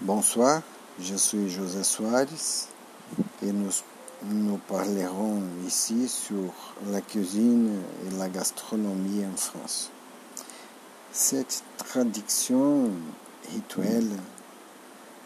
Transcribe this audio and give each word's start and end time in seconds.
Bonsoir, 0.00 0.62
je 1.00 1.16
suis 1.16 1.50
José 1.50 1.82
Soares 1.82 2.68
et 3.42 3.50
nous, 3.50 4.56
parlerons 4.68 5.42
ici 5.66 6.06
sur 6.06 6.54
la 6.86 7.00
cuisine 7.00 7.82
et 8.06 8.16
la 8.16 8.28
gastronomie 8.28 9.24
en 9.26 9.36
France. 9.36 9.90
Cette 11.10 11.64
tradition 11.78 12.92
rituelle 13.52 14.12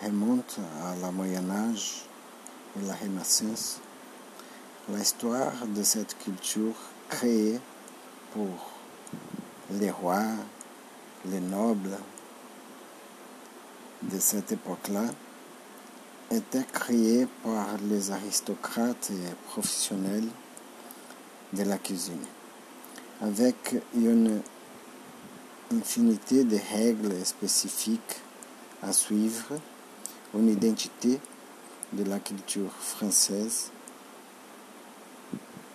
remonte 0.02 0.58
à 0.86 0.96
la 1.02 1.10
Moyen 1.10 1.50
Âge 1.50 2.06
et 2.78 2.86
la 2.86 2.94
Renaissance. 2.94 3.78
L'histoire 4.88 5.52
de 5.66 5.82
cette 5.82 6.16
culture 6.16 6.76
créée 7.10 7.60
pour 8.32 8.70
les 9.70 9.90
rois, 9.90 10.32
les 11.26 11.40
nobles, 11.40 11.98
de 14.10 14.18
cette 14.18 14.52
époque-là 14.52 15.04
était 16.30 16.64
créé 16.72 17.26
par 17.44 17.66
les 17.88 18.10
aristocrates 18.10 19.10
et 19.10 19.34
professionnels 19.48 20.28
de 21.52 21.62
la 21.62 21.78
cuisine, 21.78 22.24
avec 23.20 23.76
une 23.94 24.40
infinité 25.72 26.44
de 26.44 26.58
règles 26.74 27.24
spécifiques 27.24 28.20
à 28.82 28.92
suivre, 28.92 29.60
une 30.34 30.48
identité 30.48 31.20
de 31.92 32.04
la 32.04 32.18
culture 32.18 32.72
française 32.72 33.70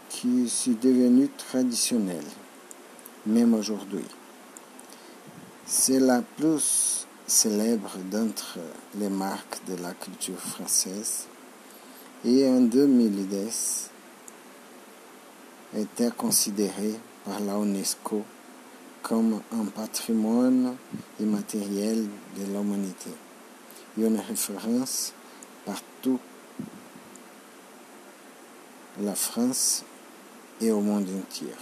qui 0.10 0.46
est 0.46 0.82
devenue 0.82 1.30
traditionnelle, 1.38 2.26
même 3.26 3.54
aujourd'hui. 3.54 4.06
C'est 5.66 6.00
la 6.00 6.22
plus 6.22 7.07
célèbre 7.28 7.98
d'entre 8.10 8.58
les 8.96 9.10
marques 9.10 9.60
de 9.68 9.76
la 9.84 9.94
culture 9.94 10.40
française 10.40 11.28
et 12.24 12.48
en 12.48 12.62
2010 12.62 13.90
était 15.78 16.12
considéré 16.12 16.96
par 17.26 17.42
la 17.42 17.58
UNESCO 17.58 18.24
comme 19.02 19.42
un 19.52 19.66
patrimoine 19.66 20.76
immatériel 21.20 22.08
de 22.38 22.46
l'humanité 22.46 23.12
et 23.98 24.06
une 24.06 24.20
référence 24.20 25.12
partout 25.66 26.20
la 29.02 29.16
France 29.16 29.84
et 30.62 30.72
au 30.72 30.80
monde 30.80 31.08
entier. 31.20 31.54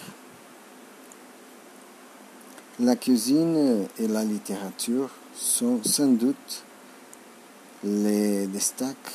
La 2.82 2.98
cuisine 2.98 3.88
et 3.98 4.08
la 4.10 4.26
littérature 4.26 5.10
sont 5.34 5.82
sans 5.86 6.10
doute 6.10 6.66
les 7.86 8.48
destacs 8.48 9.14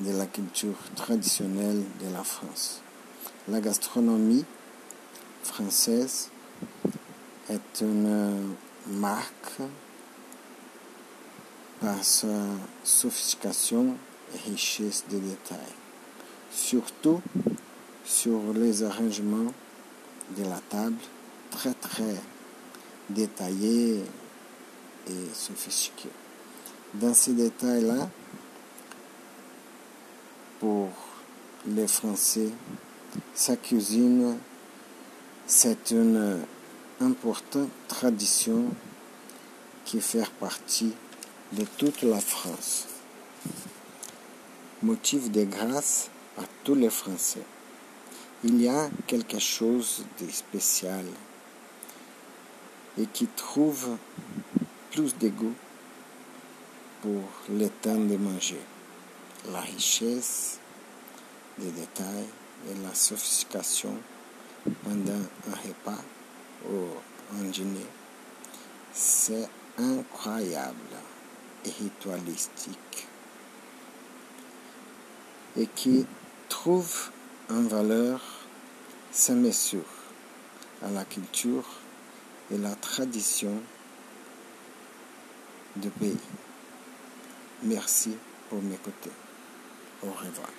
de 0.00 0.10
la 0.16 0.26
culture 0.26 0.74
traditionnelle 0.96 1.80
de 2.00 2.12
la 2.12 2.24
France. 2.24 2.80
La 3.46 3.60
gastronomie 3.60 4.44
française 5.44 6.30
est 7.48 7.82
une 7.82 8.56
marque 8.88 9.60
par 11.80 12.02
sa 12.02 12.26
sophistication 12.82 13.94
et 14.34 14.50
richesse 14.50 15.04
de 15.08 15.18
détails, 15.18 15.58
surtout 16.50 17.22
sur 18.04 18.40
les 18.56 18.82
arrangements 18.82 19.52
de 20.36 20.42
la 20.42 20.58
table 20.68 20.96
très 21.52 21.74
très 21.74 22.16
détaillés 23.10 24.02
et 25.08 25.34
sophistiqués. 25.34 26.10
Dans 26.94 27.14
ces 27.14 27.32
détails-là, 27.32 28.08
pour 30.60 30.88
les 31.66 31.86
Français, 31.86 32.48
sa 33.34 33.56
cuisine, 33.56 34.38
c'est 35.46 35.90
une 35.90 36.40
importante 37.00 37.70
tradition 37.86 38.66
qui 39.84 40.00
fait 40.00 40.28
partie 40.40 40.92
de 41.52 41.64
toute 41.76 42.02
la 42.02 42.20
France. 42.20 42.86
Motif 44.82 45.30
de 45.30 45.44
grâce 45.44 46.10
à 46.36 46.42
tous 46.64 46.74
les 46.74 46.90
Français. 46.90 47.42
Il 48.44 48.60
y 48.62 48.68
a 48.68 48.90
quelque 49.06 49.38
chose 49.38 50.04
de 50.20 50.30
spécial 50.30 51.04
et 52.98 53.06
qui 53.06 53.26
trouve 53.26 53.96
plus 54.90 55.16
de 55.18 55.28
goût 55.28 55.54
pour 57.02 57.22
le 57.50 57.68
temps 57.68 57.94
de 57.94 58.16
manger. 58.16 58.60
La 59.52 59.60
richesse 59.60 60.58
des 61.58 61.70
détails 61.70 62.28
et 62.68 62.74
la 62.82 62.94
sophistication 62.94 63.94
pendant 64.82 65.22
un 65.48 65.68
repas 65.68 66.02
ou 66.68 67.38
un 67.38 67.44
dîner, 67.44 67.86
c'est 68.92 69.48
incroyable 69.78 70.74
et 71.64 71.70
ritualistique 71.70 73.06
et 75.56 75.66
qui 75.66 76.06
trouve 76.48 77.10
une 77.50 77.68
valeur 77.68 78.20
sans 79.12 79.34
mesure 79.34 79.84
à 80.82 80.90
la 80.90 81.04
culture 81.04 81.64
et 82.50 82.58
la 82.58 82.74
tradition 82.74 83.62
du 85.76 85.90
pays. 85.90 86.16
Merci 87.62 88.16
pour 88.48 88.62
m'écouter. 88.62 89.10
Au 90.02 90.10
revoir. 90.10 90.50